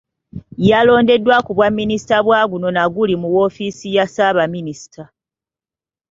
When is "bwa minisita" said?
1.57-2.17